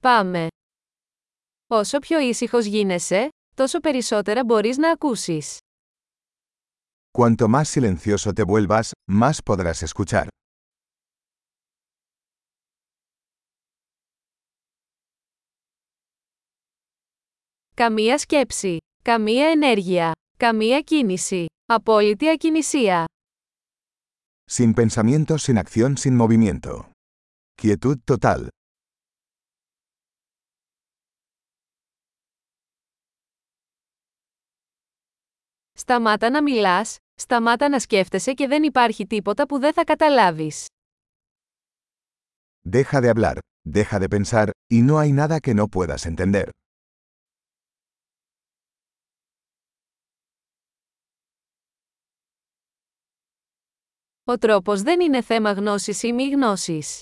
[0.00, 0.46] Πάμε.
[1.66, 5.56] Όσο πιο ήσυχος γίνεσαι, τόσο περισσότερα μπορείς να ακούσεις.
[7.18, 10.26] Cuanto más silencioso te vuelvas, más podrás escuchar.
[17.74, 18.76] Καμία σκέψη.
[19.02, 20.12] Καμία ενέργεια.
[20.38, 21.46] Καμία κίνηση.
[21.66, 23.04] Απόλυτη ακινησία.
[24.50, 26.90] Sin pensamiento, sin acción, sin movimiento.
[27.62, 28.48] Quietud total.
[35.77, 40.65] Σταμάτα να μιλάς, σταμάτα να σκέφτεσαι και δεν υπάρχει τίποτα που δεν θα καταλάβεις.
[42.69, 43.37] Deja de hablar,
[43.73, 46.49] deja de pensar, y no hay nada que no puedas entender.
[54.25, 57.01] Ο τρόπος δεν είναι θέμα γνώσης ή μη γνώσης.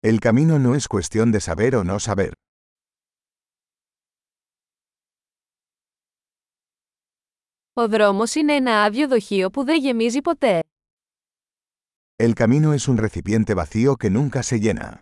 [0.00, 2.30] El camino no es cuestión de saber o no saber.
[7.72, 10.60] Ο δρόμος είναι ένα άδειο δοχείο που δεν γεμίζει ποτέ.
[12.16, 15.00] El camino es un recipiente vacío que nunca se llena.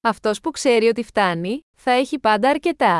[0.00, 2.98] Αυτός που ξέρει ότι φτάνει, θα έχει πάντα αρκετά.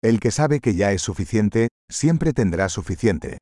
[0.00, 3.36] El que sabe que ya es suficiente, siempre tendrá suficiente.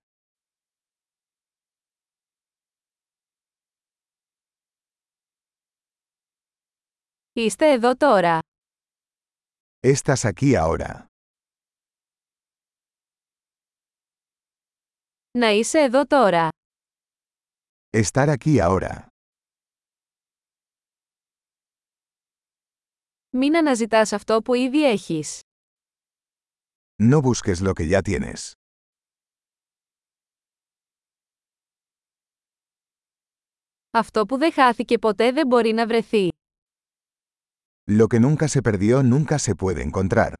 [7.41, 8.39] Είστε εδώ τώρα.
[9.79, 11.05] Estás aquí ahora.
[15.31, 16.47] Να είσαι εδώ τώρα.
[17.97, 19.05] Estar aquí ahora.
[23.29, 25.39] Μην αναζητάς αυτό που ήδη έχεις.
[27.01, 28.51] No busques lo que ya tienes.
[33.91, 36.29] Αυτό που δεν χάθηκε ποτέ δεν μπορεί να βρεθεί.
[37.97, 40.33] Lo que nunca se perdió nunca se puede encontrar.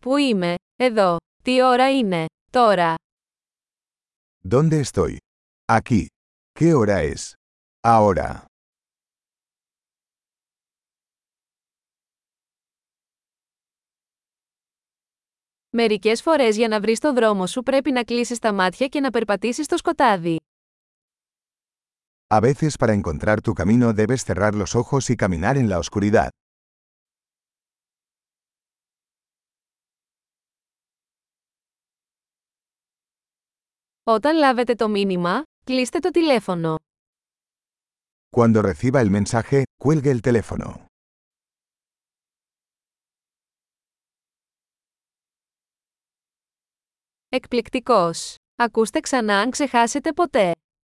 [0.00, 1.16] Πού είμαι, εδώ.
[1.42, 2.94] Τι ώρα είναι, τώρα.
[4.48, 5.16] ¿Dónde estoy?
[5.72, 6.06] Aquí.
[6.60, 7.32] ¿Qué hora es?
[7.86, 8.44] Ahora.
[15.70, 19.10] Μερικές φορές για να βρεις το δρόμο σου πρέπει να κλείσεις τα μάτια και να
[19.10, 20.36] περπατήσεις στο σκοτάδι.
[22.31, 26.29] A veces para encontrar tu camino debes cerrar los ojos y caminar en la oscuridad.
[34.03, 36.75] Όταν λάβετε το μήνυμα, κλείστε το τηλέφωνο.
[38.37, 40.85] Cuando reciba el mensaje, cuelgue el teléfono.
[47.29, 48.35] Εκπληκτικός!
[48.55, 50.51] Ακούστε ξανά αν ξεχάσετε ποτέ.